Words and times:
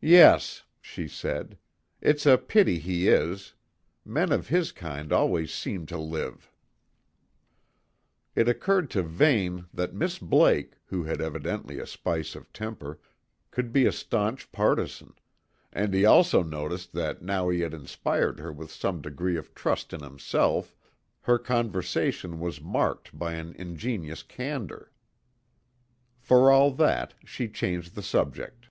"Yes," 0.00 0.62
she 0.80 1.08
said. 1.08 1.58
"It's 2.00 2.24
a 2.24 2.38
pity 2.38 2.78
he 2.78 3.08
is. 3.08 3.54
Men 4.04 4.30
of 4.30 4.46
his 4.46 4.70
kind 4.70 5.12
always 5.12 5.52
seem 5.52 5.86
to 5.86 5.98
live." 5.98 6.52
It 8.36 8.48
occurred 8.48 8.90
to 8.90 9.02
Vane, 9.02 9.66
that 9.74 9.94
Miss 9.96 10.20
Blake, 10.20 10.76
who 10.86 11.02
had 11.02 11.20
evidently 11.20 11.80
a 11.80 11.86
spice 11.86 12.36
of 12.36 12.52
temper, 12.52 13.00
could 13.50 13.72
be 13.72 13.86
a 13.86 13.90
staunch 13.92 14.52
partisan; 14.52 15.14
and 15.72 15.92
he 15.92 16.04
also 16.04 16.44
noticed 16.44 16.92
that 16.92 17.20
now 17.22 17.48
he 17.48 17.62
had 17.62 17.74
inspired 17.74 18.38
her 18.38 18.52
with 18.52 18.70
some 18.70 19.02
degree 19.02 19.36
of 19.36 19.52
trust 19.52 19.92
in 19.92 20.00
himself, 20.04 20.76
her 21.22 21.40
conversation 21.40 22.38
was 22.38 22.60
marked 22.62 23.18
by 23.18 23.32
an 23.32 23.52
ingenious 23.58 24.22
candour. 24.22 24.92
For 26.20 26.52
all 26.52 26.70
that, 26.74 27.14
she 27.24 27.48
changed 27.48 27.96
the 27.96 28.02
subject. 28.04 28.66